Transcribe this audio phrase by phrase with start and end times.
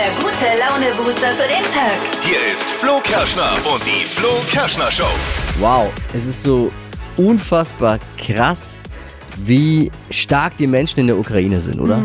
[0.00, 2.00] der gute Laune-Booster für den Tag.
[2.22, 5.04] Hier ist Flo Kerschner und die Flo Kerschner Show.
[5.58, 6.70] Wow, es ist so
[7.18, 8.80] unfassbar krass,
[9.44, 12.02] wie stark die Menschen in der Ukraine sind, oder?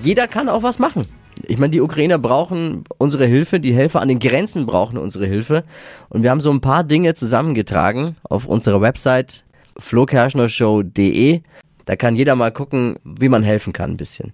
[0.00, 1.04] Jeder kann auch was machen.
[1.42, 5.64] Ich meine, die Ukrainer brauchen unsere Hilfe, die Helfer an den Grenzen brauchen unsere Hilfe.
[6.08, 9.44] Und wir haben so ein paar Dinge zusammengetragen auf unserer Website
[9.78, 11.42] flokerschnershow.de.
[11.84, 14.32] Da kann jeder mal gucken, wie man helfen kann ein bisschen.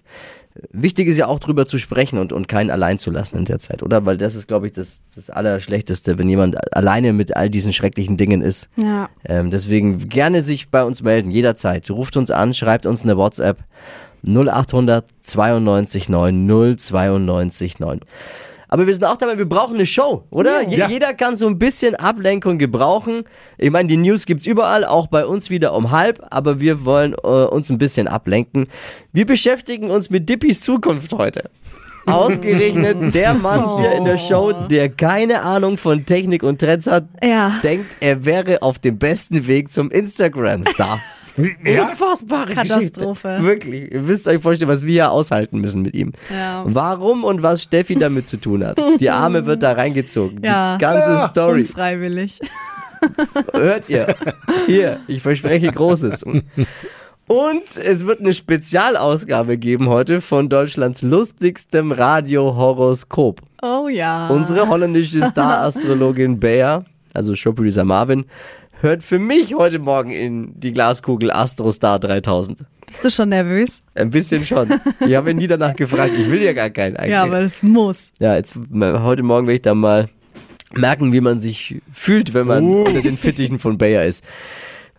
[0.71, 3.59] Wichtig ist ja auch drüber zu sprechen und, und keinen allein zu lassen in der
[3.59, 4.05] Zeit, oder?
[4.05, 8.15] Weil das ist, glaube ich, das, das Allerschlechteste, wenn jemand alleine mit all diesen schrecklichen
[8.15, 8.69] Dingen ist.
[8.77, 9.09] Ja.
[9.25, 11.89] Ähm, deswegen gerne sich bei uns melden, jederzeit.
[11.91, 13.63] Ruft uns an, schreibt uns eine WhatsApp
[14.25, 17.99] 0800 92 9 092 9.
[18.75, 20.61] Aber wir sind auch dabei, wir brauchen eine Show, oder?
[20.67, 20.89] Ja.
[20.89, 23.23] Jeder kann so ein bisschen Ablenkung gebrauchen.
[23.57, 27.13] Ich meine, die News gibt's überall, auch bei uns wieder um halb, aber wir wollen
[27.13, 28.67] äh, uns ein bisschen ablenken.
[29.13, 31.49] Wir beschäftigen uns mit Dippis Zukunft heute.
[32.05, 37.05] Ausgerechnet der Mann hier in der Show, der keine Ahnung von Technik und Trends hat,
[37.23, 37.53] Ja.
[37.63, 40.99] denkt, er wäre auf dem besten Weg zum Instagram-Star.
[41.37, 41.89] Ja?
[41.89, 43.27] Unfassbare Katastrophe.
[43.27, 43.43] Geschichte.
[43.43, 43.91] Wirklich.
[43.91, 46.13] Ihr müsst euch vorstellen, was wir hier aushalten müssen mit ihm.
[46.31, 46.63] Ja.
[46.65, 48.79] Warum und was Steffi damit zu tun hat.
[48.99, 50.41] Die Arme wird da reingezogen.
[50.43, 50.77] Ja.
[50.77, 51.61] Die ganze Story.
[51.61, 52.39] Unfreiwillig.
[53.53, 54.15] Hört ihr?
[54.65, 56.23] Hier, ich verspreche Großes.
[57.27, 63.41] Und es wird eine Spezialausgabe geben heute von Deutschlands lustigstem Radio-Horoskop.
[63.63, 64.27] Oh ja.
[64.27, 68.25] Unsere holländische Star-Astrologin Bea, also Showproducer Marvin,
[68.81, 72.59] hört für mich heute Morgen in die Glaskugel Astrostar 3000.
[72.85, 73.81] Bist du schon nervös?
[73.95, 74.69] Ein bisschen schon.
[75.07, 76.13] Ich habe ihn nie danach gefragt.
[76.17, 77.11] Ich will ja gar keinen eigentlich.
[77.13, 78.11] Ja, aber es muss.
[78.19, 80.07] Ja, jetzt heute Morgen werde ich dann mal
[80.73, 82.83] merken, wie man sich fühlt, wenn man Uh.
[82.83, 84.23] unter den Fittichen von Bayer ist.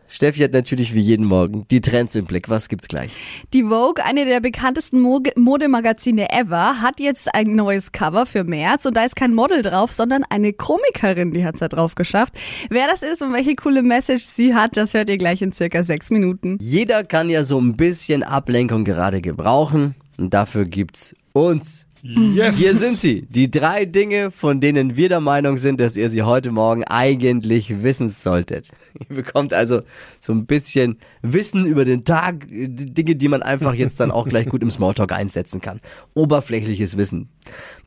[0.08, 2.48] Steffi hat natürlich wie jeden Morgen die Trends im Blick.
[2.48, 3.10] Was gibt's gleich?
[3.52, 8.86] Die Vogue, eine der bekanntesten Mo Modemagazine ever, hat jetzt ein neues Cover für März
[8.86, 12.34] und da ist kein Model drauf, sondern eine Komikerin, die hat's da drauf geschafft.
[12.70, 15.82] Wer das ist und welche coole Message sie hat, das hört ihr gleich in circa
[15.82, 16.58] sechs Minuten.
[16.60, 21.85] Jeder kann ja so ein bisschen Ablenkung gerade gebrauchen und dafür gibt's uns.
[22.34, 22.56] Yes.
[22.56, 26.22] Hier sind sie, die drei Dinge, von denen wir der Meinung sind, dass ihr sie
[26.22, 28.70] heute Morgen eigentlich wissen solltet.
[29.08, 29.82] Ihr bekommt also
[30.20, 34.48] so ein bisschen Wissen über den Tag, Dinge, die man einfach jetzt dann auch gleich
[34.48, 35.80] gut im Smalltalk einsetzen kann.
[36.14, 37.28] Oberflächliches Wissen.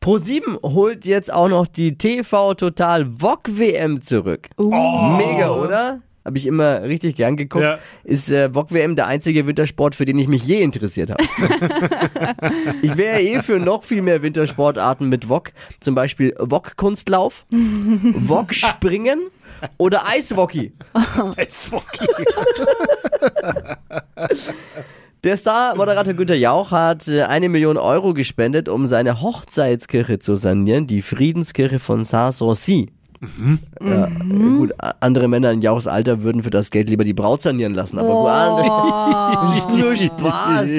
[0.02, 4.48] Pro7 holt jetzt auch noch die TV Total VOG WM zurück.
[4.58, 6.02] Mega, oder?
[6.24, 7.64] Habe ich immer richtig gern geguckt.
[7.64, 7.78] Ja.
[8.04, 11.24] Ist äh, VOG WM der einzige Wintersport, für den ich mich je interessiert habe.
[12.82, 15.52] Ich wäre eh für noch viel mehr Wintersportarten mit Wok.
[15.80, 19.20] Zum Beispiel Wok-Kunstlauf, Wok-Springen
[19.76, 20.72] oder Eishockey.
[21.36, 22.06] Eishockey.
[25.22, 30.86] Der Star-Moderator Günter Jauch hat äh, eine Million Euro gespendet, um seine Hochzeitskirche zu sanieren,
[30.86, 32.06] die Friedenskirche von
[33.20, 33.58] Saint-Sancy.
[33.82, 34.08] Ja,
[34.56, 37.74] gut, a- andere Männer in Jauchs Alter würden für das Geld lieber die Braut sanieren
[37.74, 40.70] lassen, aber gut, andere, ist nur Spaß.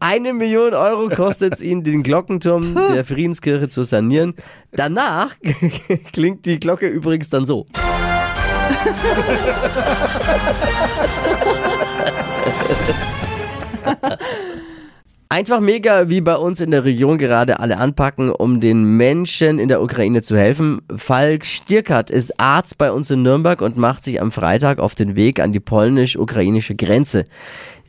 [0.00, 4.34] Eine Million Euro kostet es ihn, den Glockenturm der Friedenskirche zu sanieren.
[4.72, 5.30] Danach
[6.12, 7.66] klingt die Glocke übrigens dann so.
[15.32, 19.68] Einfach mega, wie bei uns in der Region gerade alle anpacken, um den Menschen in
[19.68, 20.80] der Ukraine zu helfen.
[20.96, 25.14] Falk Stierkart ist Arzt bei uns in Nürnberg und macht sich am Freitag auf den
[25.14, 27.26] Weg an die polnisch-ukrainische Grenze.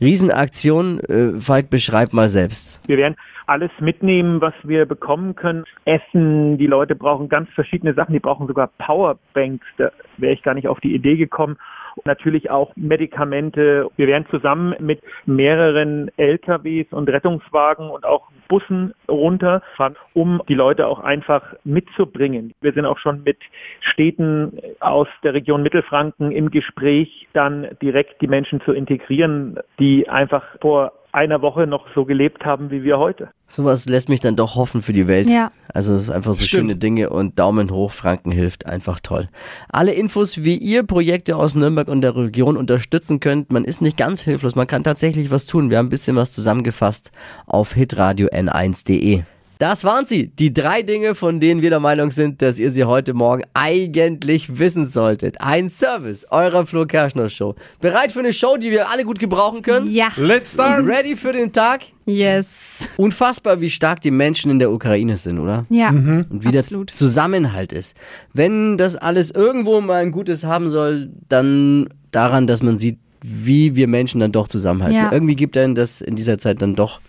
[0.00, 1.00] Riesenaktion.
[1.00, 2.80] Äh, Falk, beschreib mal selbst.
[2.86, 3.16] Wir werden
[3.48, 5.64] alles mitnehmen, was wir bekommen können.
[5.84, 10.54] Essen, die Leute brauchen ganz verschiedene Sachen, die brauchen sogar Powerbanks, da wäre ich gar
[10.54, 11.56] nicht auf die Idee gekommen.
[12.04, 13.88] Natürlich auch Medikamente.
[13.96, 20.86] Wir werden zusammen mit mehreren LKWs und Rettungswagen und auch Bussen runterfahren, um die Leute
[20.86, 22.54] auch einfach mitzubringen.
[22.60, 23.38] Wir sind auch schon mit
[23.80, 30.44] Städten aus der Region Mittelfranken im Gespräch, dann direkt die Menschen zu integrieren, die einfach
[30.60, 33.28] vor einer Woche noch so gelebt haben wie wir heute.
[33.46, 35.28] Sowas lässt mich dann doch hoffen für die Welt.
[35.28, 35.52] Ja.
[35.72, 36.62] Also es ist einfach so Stimmt.
[36.62, 39.28] schöne Dinge und Daumen hoch, Franken hilft, einfach toll.
[39.68, 43.98] Alle Infos, wie ihr Projekte aus Nürnberg und der Region unterstützen könnt, man ist nicht
[43.98, 45.68] ganz hilflos, man kann tatsächlich was tun.
[45.68, 47.12] Wir haben ein bisschen was zusammengefasst
[47.46, 49.22] auf hitradio n1.de.
[49.62, 52.82] Das waren sie, die drei Dinge, von denen wir der Meinung sind, dass ihr sie
[52.82, 55.40] heute Morgen eigentlich wissen solltet.
[55.40, 57.54] Ein Service eurer Flo Kerschner Show.
[57.80, 59.88] Bereit für eine Show, die wir alle gut gebrauchen können?
[59.88, 60.08] Ja.
[60.16, 60.84] Let's start.
[60.84, 61.82] Ready für den Tag?
[62.06, 62.48] Yes.
[62.96, 65.64] Unfassbar, wie stark die Menschen in der Ukraine sind, oder?
[65.68, 65.90] Ja.
[65.90, 66.90] Und wie Absolut.
[66.90, 67.96] der Zusammenhalt ist.
[68.32, 73.76] Wenn das alles irgendwo mal ein Gutes haben soll, dann daran, dass man sieht, wie
[73.76, 74.98] wir Menschen dann doch zusammenhalten.
[74.98, 75.12] Ja.
[75.12, 77.00] Irgendwie gibt einen das in dieser Zeit dann doch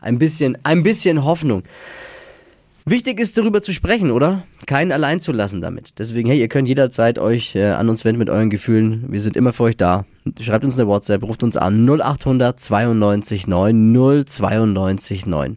[0.00, 1.62] ein bisschen, ein bisschen Hoffnung.
[2.84, 4.44] Wichtig ist darüber zu sprechen, oder?
[4.66, 5.98] Keinen allein zu lassen damit.
[5.98, 9.04] Deswegen, hey, ihr könnt jederzeit euch äh, an uns wenden mit euren Gefühlen.
[9.08, 10.06] Wir sind immer für euch da.
[10.40, 15.56] Schreibt uns eine WhatsApp, ruft uns an 0800 92 9 092 9.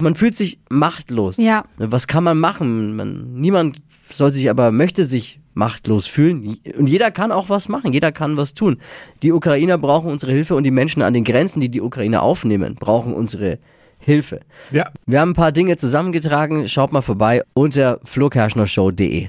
[0.00, 1.36] Man fühlt sich machtlos.
[1.36, 1.66] Ja.
[1.76, 2.96] Was kann man machen?
[2.96, 6.58] Man, niemand soll sich aber, möchte sich machtlos fühlen.
[6.76, 7.92] Und jeder kann auch was machen.
[7.92, 8.78] Jeder kann was tun.
[9.22, 12.74] Die Ukrainer brauchen unsere Hilfe und die Menschen an den Grenzen, die die Ukrainer aufnehmen,
[12.74, 13.58] brauchen unsere
[13.98, 14.40] Hilfe.
[14.70, 14.90] Ja.
[15.06, 16.68] Wir haben ein paar Dinge zusammengetragen.
[16.68, 19.28] Schaut mal vorbei unter flokerschnershow.de.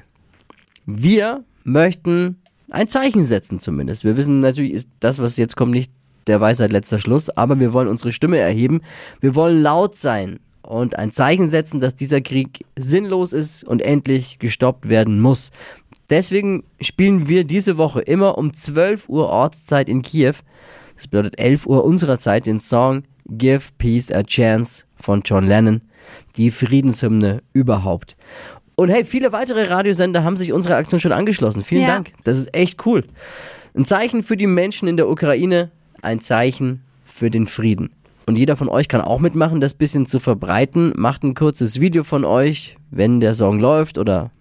[0.86, 2.38] Wir möchten
[2.70, 4.04] ein Zeichen setzen zumindest.
[4.04, 5.92] Wir wissen natürlich, ist das, was jetzt kommt, nicht
[6.28, 8.82] der Weisheit letzter Schluss, aber wir wollen unsere Stimme erheben.
[9.22, 14.40] Wir wollen laut sein und ein Zeichen setzen, dass dieser Krieg sinnlos ist und endlich
[14.40, 15.52] gestoppt werden muss.
[16.10, 20.34] Deswegen spielen wir diese Woche immer um 12 Uhr Ortszeit in Kiew.
[20.96, 25.82] Das bedeutet 11 Uhr unserer Zeit den Song Give Peace a Chance von John Lennon.
[26.38, 28.16] Die Friedenshymne überhaupt.
[28.76, 31.64] Und hey, viele weitere Radiosender haben sich unserer Aktion schon angeschlossen.
[31.64, 31.88] Vielen Ja.
[31.88, 32.12] Dank.
[32.24, 33.04] Das ist echt cool.
[33.74, 35.72] Ein Zeichen für die Menschen in der Ukraine,
[36.02, 37.90] ein Zeichen für den Frieden.
[38.26, 40.94] Und jeder von euch kann auch mitmachen, das bisschen zu verbreiten.
[40.96, 44.32] Macht ein kurzes Video von euch, wenn der Song läuft oder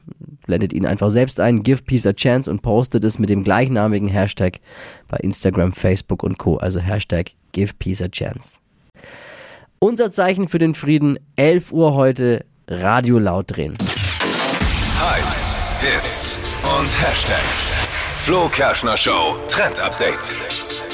[0.47, 4.09] blendet ihn einfach selbst ein, give peace a chance und postet es mit dem gleichnamigen
[4.09, 4.61] Hashtag
[5.09, 6.57] bei Instagram, Facebook und Co.
[6.57, 8.59] Also Hashtag give peace a chance.
[9.79, 13.77] Unser Zeichen für den Frieden, 11 Uhr heute, Radio laut drehen.
[14.99, 16.39] Hypes, Hits
[16.79, 17.73] und Hashtags.
[18.25, 20.94] Flo Kerschner Show Trend Update.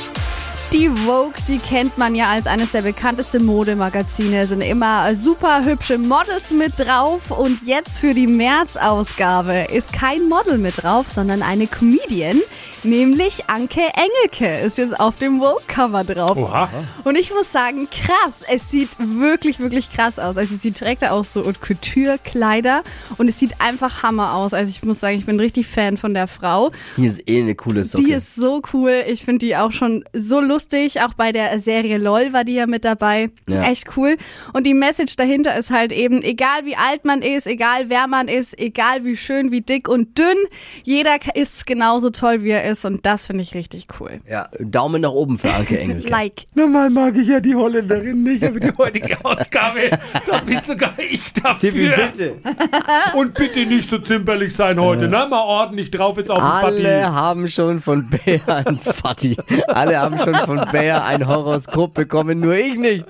[0.72, 5.98] Die Vogue, die kennt man ja als eines der bekanntesten Modemagazine, sind immer super hübsche
[5.98, 7.32] Models mit drauf.
[7.32, 12.40] Und jetzt für die März-Ausgabe ist kein Model mit drauf, sondern eine Comedian,
[12.84, 16.36] nämlich Anke Engelke ist jetzt auf dem Vogue-Cover drauf.
[16.36, 16.68] Oha.
[17.04, 20.36] Und ich muss sagen, krass, es sieht wirklich, wirklich krass aus.
[20.36, 22.82] Also sie trägt da auch so Haute Couture-Kleider
[23.18, 24.54] und es sieht einfach Hammer aus.
[24.54, 26.70] Also ich muss sagen, ich bin richtig Fan von der Frau.
[26.96, 28.04] Hier ist eh eine coole Socke.
[28.04, 29.04] Die ist so cool.
[29.06, 31.00] Ich finde die auch schon so lustig.
[31.02, 33.30] Auch bei der Serie LOL war die ja mit dabei.
[33.48, 33.62] Ja.
[33.62, 34.16] Echt cool.
[34.52, 38.28] Und die Message dahinter ist halt eben, egal wie alt man ist, egal wer man
[38.28, 40.36] ist, egal wie schön, wie dick und dünn,
[40.84, 42.69] jeder ist genauso toll, wie er ist.
[42.84, 44.20] Und das finde ich richtig cool.
[44.28, 46.08] ja, Daumen nach oben für Anke Engelke.
[46.08, 46.46] Like.
[46.54, 49.90] Normal mag ich ja die Holländerin nicht, aber die heutige Ausgabe,
[50.26, 51.96] da bin sogar ich Tippi, dafür.
[51.96, 52.34] bitte.
[53.14, 55.26] Und bitte nicht so zimperlich sein heute, ne?
[55.30, 57.04] Mal ordentlich drauf jetzt auf den Alle Fatih.
[57.12, 59.36] haben schon von Bär ein Fatti.
[59.68, 63.06] Alle haben schon von Bär ein Horoskop bekommen, nur ich nicht.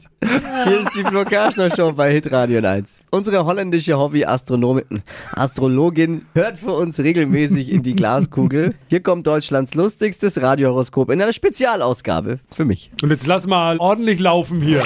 [0.65, 3.01] Hier ist die Flo Kerschner Show bei Hitradio 1.
[3.11, 5.03] Unsere holländische Hobby-Astronomin,
[5.33, 8.75] Astrologin hört für uns regelmäßig in die Glaskugel.
[8.89, 12.91] Hier kommt Deutschlands lustigstes Radiohoroskop in einer Spezialausgabe für mich.
[13.03, 14.83] Und jetzt lass mal ordentlich laufen hier.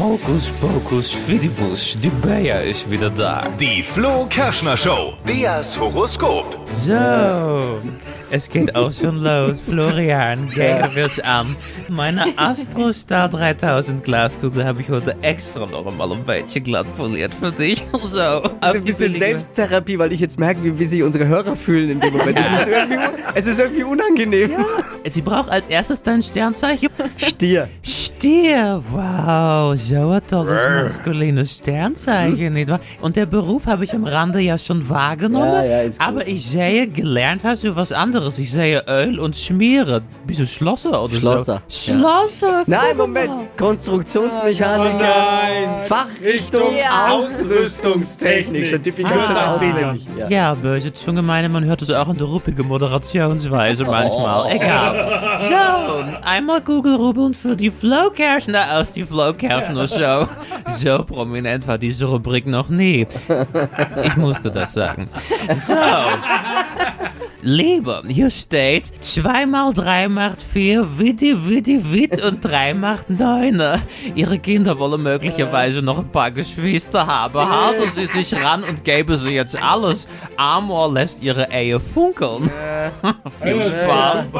[0.00, 3.48] Hokus pokus fidibus, die Bea ist wieder da.
[3.60, 5.14] Die Flo Kerschner Show.
[5.24, 6.58] Beas Horoskop.
[6.66, 7.80] So,
[8.34, 9.60] es geht auch schon los.
[9.60, 11.54] Florian, gehen wir es an.
[11.90, 17.52] Meine Astrostar 3000 Glaskugel habe ich heute extra noch einmal ein bisschen glatt poliert für
[17.52, 17.82] dich.
[18.02, 21.26] So, auf Also ein bisschen billige- Selbsttherapie, weil ich jetzt merke, wie, wie sich unsere
[21.28, 22.38] Hörer fühlen in dem Moment.
[22.38, 22.96] Es ist irgendwie,
[23.34, 24.50] es ist irgendwie unangenehm.
[25.06, 26.88] Sie braucht als erstes dein Sternzeichen.
[27.16, 27.68] Stier.
[27.82, 32.80] Stier, wow, so ein tolles maskulines Sternzeichen, nicht wahr?
[33.00, 35.46] Und der Beruf habe ich am Rande ja schon wahrgenommen.
[35.48, 38.21] Ja, ja, ist aber ich sehe, gelernt hast du was anderes.
[38.38, 40.04] Ich sehe Öl und Schmieren.
[40.26, 41.92] Bist du Schlosser oder Schlosser, so?
[41.92, 42.62] Schlosser.
[42.66, 42.96] Nein.
[42.96, 43.32] Moment.
[43.56, 44.98] Konstruktionsmechaniker.
[44.98, 45.78] nein.
[45.88, 47.12] Fachrichtung Ja.
[47.12, 48.66] Ausrüstungstechnik.
[48.66, 49.24] Schon kann Ah.
[49.24, 50.06] schon auswendig.
[50.18, 50.28] Ja.
[50.28, 54.52] Ja, böse Zunge meine, man hört es auch in der ruppigen Moderationsweise manchmal.
[54.52, 55.38] Egal.
[55.40, 60.26] So, einmal Google rubbeln für die Flo Kerschner aus die Flo Kerschner Show.
[60.68, 63.06] So prominent war diese Rubrik noch nie.
[64.04, 65.08] Ich musste das sagen.
[65.66, 65.74] So.
[67.44, 73.60] Liebe, hier steht 2 mal 3 macht 4, witti, witti, witt und 3 macht 9.
[74.14, 77.40] Ihre Kinder wollen möglicherweise noch ein paar Geschwister haben.
[77.40, 80.06] Halten Sie sich ran und geben Sie jetzt alles.
[80.36, 82.48] Amor lässt Ihre Ehe funkeln.
[83.42, 84.34] Viel Spaß.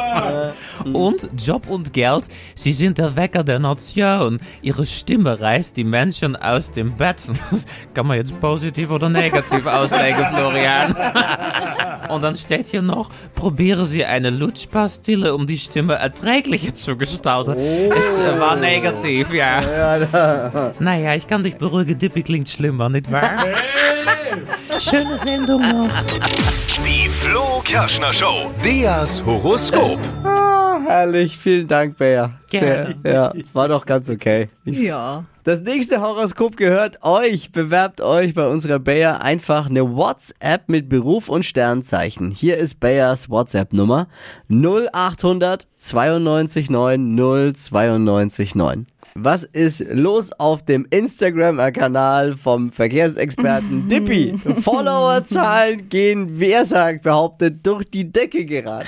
[0.93, 4.39] Und Job und Geld, Sie sind der Wecker der Nation.
[4.63, 7.21] Ihre Stimme reißt die Menschen aus dem Bett.
[7.51, 10.95] Das kann man jetzt positiv oder negativ auslegen, Florian.
[12.09, 12.92] Und dann steht hier noch,
[13.35, 17.57] probieren Sie eine Lutschpastille, um die Stimme erträglicher zu gestalten.
[17.57, 20.73] Es äh, war negativ, ja.
[20.79, 23.45] Naja, ich kann dich beruhigen, Dippy klingt schlimmer, nicht wahr?
[24.79, 25.91] Schöne Sendung noch.
[26.87, 28.51] Die Flo Kerschner Show.
[28.63, 29.99] Beas Horoskop.
[30.87, 32.33] Herrlich, vielen Dank, Bea.
[32.51, 32.97] Gerne.
[33.03, 34.49] Sehr, ja, war doch ganz okay.
[34.65, 35.25] Ich Ja.
[35.45, 37.51] Das nächste Horoskop gehört euch.
[37.51, 42.31] Bewerbt euch bei unserer Bayer einfach eine WhatsApp mit Beruf und Sternzeichen.
[42.31, 44.07] Hier ist Bayers WhatsApp-Nummer
[44.49, 47.17] 0800 92 9
[47.57, 48.87] 092 9.
[49.17, 54.39] Was ist los auf dem Instagram-Kanal vom Verkehrsexperten Dippy?
[54.61, 58.87] Followerzahlen gehen, wer sagt, behauptet, durch die Decke gerade.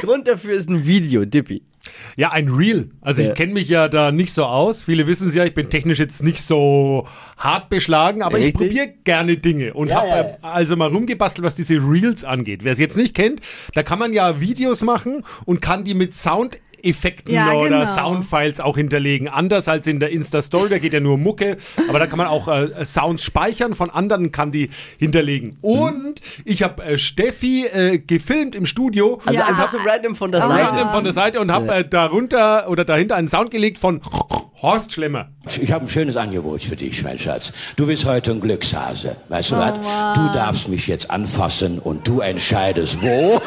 [0.00, 1.62] Grund dafür ist ein Video, Dippy.
[2.16, 2.90] Ja, ein Reel.
[3.00, 3.28] Also Ja.
[3.28, 4.82] ich kenne mich ja da nicht so aus.
[4.82, 7.06] Viele wissen es ja, ich bin technisch jetzt nicht so
[7.38, 8.68] hart beschlagen, aber ich Richtig.
[8.68, 12.64] probiere gerne Dinge und Ja, habe ja, also mal rumgebastelt, was diese Reels angeht.
[12.64, 13.40] Wer es jetzt nicht kennt,
[13.74, 16.14] da kann man ja Videos machen und kann die mit
[16.82, 17.94] Soundeffekten Ja, oder genau.
[17.94, 19.28] Soundfiles auch hinterlegen.
[19.28, 21.56] Anders als in der Insta-Story, da geht ja nur Mucke,
[21.88, 25.56] aber da kann man auch äh, Sounds speichern von anderen, kann die hinterlegen.
[25.60, 29.20] Und ich habe äh, Steffi äh, gefilmt im Studio.
[29.24, 29.46] Also Ja.
[29.46, 30.46] einfach so random von der Ja.
[30.48, 30.90] Seite.
[30.90, 34.00] von der Seite und habe äh, darunter oder dahinter einen Sound gelegt von
[34.60, 35.28] Horst Schlemmer.
[35.60, 37.52] Ich habe ein schönes Angebot für dich, mein Schatz.
[37.76, 39.16] Du bist heute ein Glückshase.
[39.28, 39.72] Weißt du was?
[40.14, 43.40] Du darfst mich jetzt anfassen und du entscheidest wo.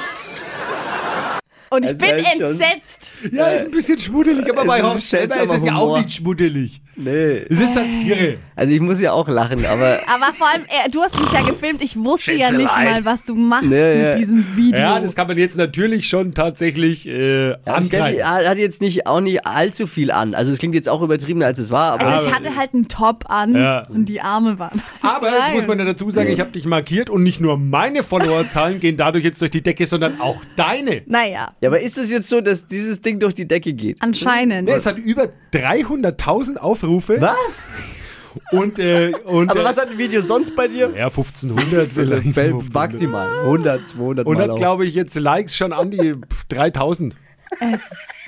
[1.70, 3.12] Und ich bin schon- entsetzt.
[3.32, 6.82] Ja, ist ein bisschen schmuddelig, aber bei Horst Schlemmer ist es ja auch nicht schmuddelig.
[6.98, 7.44] Nee.
[7.50, 8.38] Es ist Satire.
[8.56, 11.42] Also ich muss ja auch lachen, aber Aber vor allem, äh, du hast mich ja
[11.42, 11.82] gefilmt.
[11.84, 14.10] Ich wusste ja nicht mal, was du machst Nee, ja.
[14.12, 14.80] mit diesem Video.
[14.80, 18.24] Ja, das kann man jetzt natürlich schon tatsächlich äh, Ja, angreifen.
[18.26, 20.34] hat hat jetzt nicht auch nicht allzu viel an.
[20.36, 22.88] Also es klingt jetzt auch übertriebener als es war, aber also ich hatte halt einen
[22.88, 23.86] Top an Ja.
[23.90, 24.82] und die Arme waren.
[25.02, 28.04] Aber jetzt muss man ja dazu sagen, ich habe dich markiert und nicht nur meine
[28.04, 31.02] Followerzahlen gehen dadurch jetzt durch die Decke, sondern auch deine.
[31.08, 34.02] Naja, ja, aber ist es jetzt so, dass dieses Ding durch die Decke geht?
[34.02, 34.70] anscheinend.
[34.70, 37.20] Es hat über 300.000 Aufrufe.
[37.20, 37.36] Was?
[38.52, 40.92] Und, äh, und Aber äh, was hat ein Video sonst bei dir?
[40.96, 42.74] Ja, 1500 vielleicht.
[42.74, 47.16] Maximal 100, 200 Und Mal hat, glaube ich, jetzt Likes schon an die pff, 3000.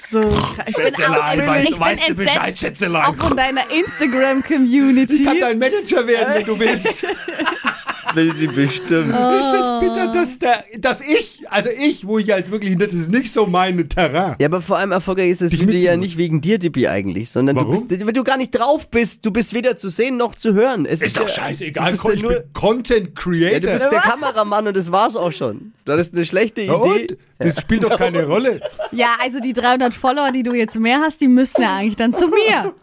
[0.09, 0.65] So, krass.
[0.67, 2.59] ich bin auch ich bin entsetzt.
[2.59, 3.05] Schätzelein.
[3.05, 5.15] auch von deiner Instagram-Community.
[5.15, 7.05] Ich kann dein Manager werden, wenn du willst.
[8.13, 9.09] Will sie bestimmt.
[9.09, 9.15] Ist
[9.53, 13.31] das bitter, dass, der, dass ich, also ich, wo ich als wirklich, das ist nicht
[13.31, 14.35] so mein Terrain.
[14.39, 17.29] Ja, aber vor allem erfolgreich ist das Dich Video ja nicht wegen dir, Dippi, eigentlich,
[17.29, 17.75] sondern Warum?
[17.75, 20.53] du bist, wenn du gar nicht drauf bist, du bist weder zu sehen noch zu
[20.53, 20.85] hören.
[20.85, 23.59] Es Ist doch ja- scheißegal, Du bist ja ich nur, bin Content ja, Creator.
[23.59, 25.73] du bist der Kameramann und das war's auch schon.
[25.85, 26.71] Du hattest eine schlechte Idee.
[26.71, 27.17] Ja, und?
[27.39, 28.61] Das spielt doch keine Rolle.
[28.91, 32.13] Ja, also die 300 Follower, die du jetzt mehr hast, die müssen ja eigentlich dann
[32.13, 32.73] zu mir.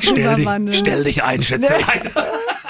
[0.00, 2.10] Stell dich- stell dich ein, Schätzelein.
[2.14, 2.20] Oh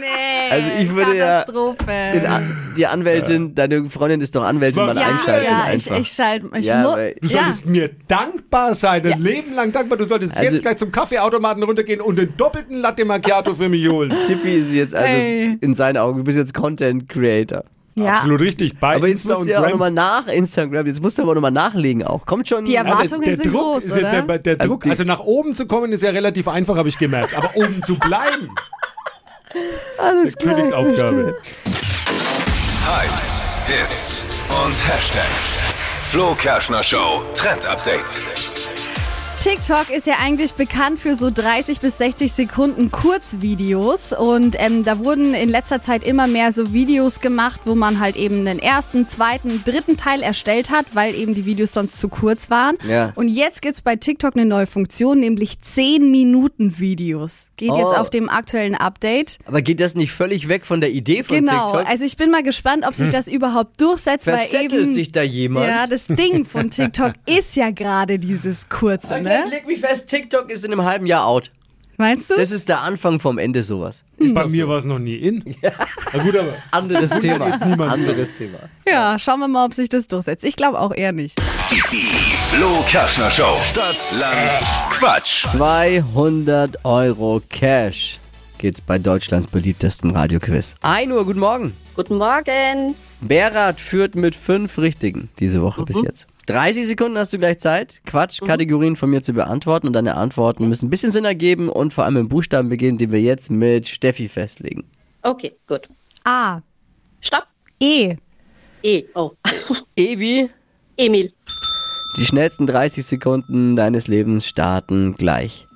[0.00, 0.50] nee.
[0.50, 1.86] Also ich würde ja Katastrophe.
[2.14, 5.98] Den die Anwältin, deine Freundin ist doch Anwältin, mal Ja, einschalten ja, ich, einfach.
[6.00, 6.50] ich schalte.
[6.58, 7.38] Ich Ja, weil- Du ja.
[7.44, 9.96] solltest mir dankbar sein, ein Leben lang dankbar.
[9.98, 13.88] Du solltest Also- jetzt gleich zum Kaffeeautomaten runtergehen und den doppelten Latte Macchiato für mich
[13.88, 14.12] holen.
[14.28, 15.56] Dippi ist jetzt also Ey.
[15.60, 17.64] in seinen Augen, du bist jetzt Content Creator.
[17.94, 18.12] ja.
[18.12, 18.78] Absolut richtig.
[18.78, 21.34] Bei Aber jetzt Insta musst du ja auch nochmal nach Instagram, jetzt musst du aber
[21.34, 22.26] nochmal nachlegen auch.
[22.26, 22.66] Kommt schon.
[22.66, 24.22] Die Ja, Erwartungen der, der sind Druck groß, ist jetzt oder?
[24.22, 26.90] der, der Also Druck, die- also nach oben zu kommen, ist ja relativ einfach, habe
[26.90, 27.34] ich gemerkt.
[27.34, 28.50] Aber oben zu bleiben,
[29.98, 31.36] Alles der Königsaufgabe.
[32.86, 35.58] Hypes, Hits und Hashtags.
[36.10, 38.22] Flo Kerschner Show Trend Update.
[39.40, 44.98] TikTok ist ja eigentlich bekannt für so 30 bis 60 Sekunden Kurzvideos und ähm, da
[44.98, 49.06] wurden in letzter Zeit immer mehr so Videos gemacht, wo man halt eben den ersten,
[49.06, 52.76] zweiten, dritten Teil erstellt hat, weil eben die Videos sonst zu kurz waren.
[52.88, 53.12] Ja.
[53.14, 57.46] Und jetzt gibt's bei TikTok eine neue Funktion, nämlich 10 Minuten Videos.
[57.56, 57.76] Geht Oh.
[57.76, 59.38] jetzt auf dem aktuellen Update.
[59.46, 61.88] Aber geht das nicht völlig weg von der Idee von Genau, TikTok?
[61.88, 65.22] also ich bin mal gespannt, ob sich das überhaupt durchsetzt, weil Verzettelt eben sich da
[65.22, 65.68] jemand?
[65.68, 69.35] ja, das Ding von TikTok ist ja gerade dieses kurze, Okay, ne?
[69.44, 71.50] Leg mich fest, TikTok ist in einem halben Jahr out.
[71.98, 72.34] Meinst du?
[72.36, 74.04] Das ist der Anfang vom Ende sowas.
[74.18, 74.70] Ist Bei doch mir so.
[74.70, 75.42] war es noch nie in.
[76.12, 77.46] Na gut, aber Anderes Thema.
[77.90, 78.58] Anderes Thema.
[78.86, 80.44] Ja, schauen wir mal, ob sich das durchsetzt.
[80.44, 81.38] Ich glaube auch eher nicht.
[81.70, 83.56] Die Flo Kerschner Show.
[83.62, 85.46] Stadt, Land, Quatsch.
[85.46, 88.18] 200 Euro Cash
[88.58, 90.74] geht's bei Deutschlands beliebtestem Radioquiz.
[90.82, 91.74] 1 Uhr, guten Morgen.
[91.94, 92.94] Guten Morgen.
[93.22, 96.26] Berat führt mit fünf Richtigen diese Woche bis jetzt.
[96.46, 100.86] 30 Sekunden hast du gleich Zeit, Quatschkategorien von mir zu beantworten und deine Antworten müssen
[100.86, 104.28] ein bisschen Sinn ergeben und vor allem mit Buchstaben beginnen, den wir jetzt mit Steffi
[104.28, 104.84] festlegen.
[105.22, 105.88] Okay, gut.
[106.24, 106.60] A.
[107.20, 107.46] Stopp.
[107.80, 108.14] E.
[108.82, 109.04] E.
[109.14, 109.32] Oh.
[109.96, 110.48] Evi,
[110.96, 111.32] Emil.
[112.16, 115.66] die schnellsten 30 Sekunden deines Lebens starten gleich.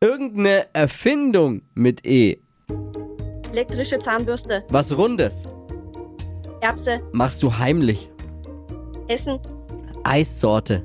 [0.00, 2.38] Irgendeine Erfindung mit E.
[3.52, 4.64] Elektrische Zahnbürste.
[4.70, 5.44] Was Rundes.
[6.62, 7.00] Erbse.
[7.12, 8.08] Machst du heimlich.
[9.08, 9.40] Essen.
[10.04, 10.84] Eissorte.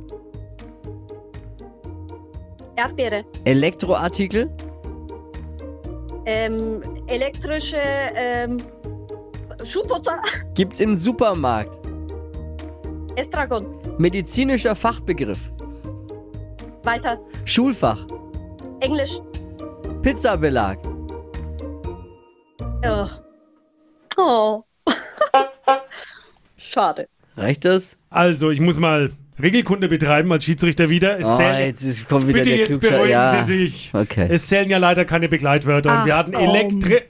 [2.75, 3.24] Erdbeere.
[3.44, 4.50] Elektroartikel.
[6.25, 8.58] Ähm, elektrische ähm,
[9.63, 10.22] Schuhputzer.
[10.53, 11.80] Gibt's im Supermarkt.
[13.15, 13.77] Estragon.
[13.98, 15.51] Medizinischer Fachbegriff.
[16.84, 17.20] Weiter.
[17.46, 18.08] Schulfach.
[18.80, 19.12] Englisch.
[20.01, 20.77] Pizzabelag.
[22.86, 23.08] Oh.
[24.18, 24.63] oh.
[26.58, 27.08] Schade.
[27.38, 27.98] Reicht das?
[28.10, 29.12] Also, ich muss mal
[29.42, 31.20] Regelkunde betreiben als Schiedsrichter wieder.
[31.20, 33.44] Es Oh, zählen, jetzt ist- kommt wieder bitte der jetzt beruhigen Ja.
[33.44, 33.90] Sie sich.
[33.94, 34.28] Okay.
[34.30, 35.90] Es zählen ja leider keine Begleitwörter.
[35.90, 36.50] und Ach, wir hatten komm.
[36.50, 37.02] Elektri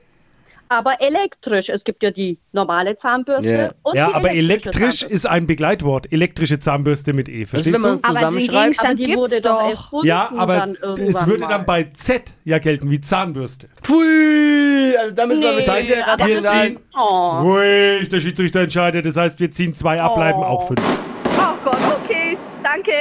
[0.74, 1.70] Aber elektrisch.
[1.70, 3.52] Es gibt ja die normale Zahnbürste.
[3.52, 3.72] Ja.
[3.84, 5.06] Und Ja, die aber elektrisch Zahnbürste.
[5.08, 6.12] ist ein Begleitwort.
[6.12, 7.46] Elektrische Zahnbürste mit E.
[7.46, 7.98] Verstehst wenn man du?
[7.98, 8.56] es Aber den zusammenschreibt?
[8.56, 10.04] aber Gegenstand die gibt's wurde doch doch.
[10.04, 11.50] Ja, aber dann es würde mal.
[11.50, 13.68] dann bei Z ja gelten wie Zahnbürste.
[13.84, 14.98] Pfui!
[15.00, 17.40] Also da müssen wir Nee, mit Das heißt, wir ziehen, Oh.
[17.42, 19.06] ruhig, der Schiedsrichter entscheidet.
[19.06, 20.44] Das heißt, wir ziehen zwei ab, bleiben Oh.
[20.44, 20.82] auch fünf.
[21.26, 22.38] oh Gott, okay.
[22.64, 22.92] Danke.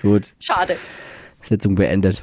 [0.00, 0.76] Gut, Schade.
[1.42, 2.22] Sitzung beendet.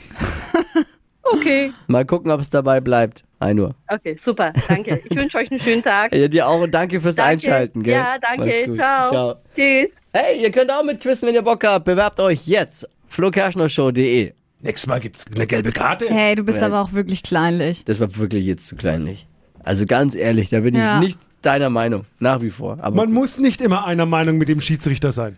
[1.24, 1.74] Okay.
[1.88, 3.24] Mal gucken, ob es dabei bleibt.
[3.40, 3.74] Ein Uhr.
[3.88, 4.52] Okay, super.
[4.68, 5.02] Danke.
[5.10, 6.14] Ich wünsche euch einen schönen Tag.
[6.16, 7.32] Ja, dir auch und danke fürs Danke.
[7.32, 7.94] Einschalten, gell?
[7.94, 8.66] Ja, danke.
[8.68, 8.76] gut.
[8.76, 9.08] Ciao.
[9.08, 9.36] Ciao.
[9.56, 9.90] Tschüss.
[10.12, 11.86] Hey, ihr könnt auch mitquissen, wenn ihr Bock habt.
[11.86, 12.88] Bewerbt euch jetzt.
[13.08, 14.34] flokerschnershow.de.
[14.62, 16.08] Nächstes Mal gibt es eine gelbe Karte.
[16.10, 16.68] Hey, du bist Ja.
[16.68, 17.86] aber auch wirklich kleinlich.
[17.86, 19.26] Das war wirklich jetzt zu kleinlich.
[19.64, 20.96] Also ganz ehrlich, da bin Ja.
[21.00, 22.06] ich nicht deiner Meinung.
[22.20, 22.78] Nach wie vor.
[22.82, 25.38] Aber Man muss nicht immer einer Meinung mit dem Schiedsrichter sein.